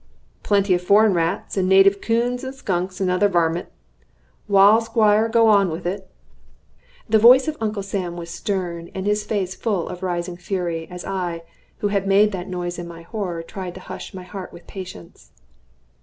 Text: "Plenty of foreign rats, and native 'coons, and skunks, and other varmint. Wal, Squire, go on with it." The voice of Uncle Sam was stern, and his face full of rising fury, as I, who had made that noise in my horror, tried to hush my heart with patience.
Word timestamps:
"Plenty 0.41 0.73
of 0.73 0.81
foreign 0.81 1.13
rats, 1.13 1.57
and 1.57 1.69
native 1.69 2.01
'coons, 2.01 2.43
and 2.43 2.55
skunks, 2.55 2.99
and 2.99 3.11
other 3.11 3.27
varmint. 3.27 3.67
Wal, 4.47 4.81
Squire, 4.81 5.29
go 5.29 5.45
on 5.47 5.69
with 5.69 5.85
it." 5.85 6.09
The 7.07 7.19
voice 7.19 7.47
of 7.47 7.55
Uncle 7.61 7.83
Sam 7.83 8.17
was 8.17 8.31
stern, 8.31 8.89
and 8.95 9.05
his 9.05 9.23
face 9.23 9.53
full 9.53 9.87
of 9.87 10.01
rising 10.01 10.37
fury, 10.37 10.87
as 10.89 11.05
I, 11.05 11.43
who 11.85 11.89
had 11.89 12.07
made 12.07 12.31
that 12.31 12.49
noise 12.49 12.79
in 12.79 12.87
my 12.87 13.03
horror, 13.03 13.43
tried 13.43 13.75
to 13.75 13.79
hush 13.79 14.11
my 14.11 14.23
heart 14.23 14.51
with 14.51 14.65
patience. 14.65 15.29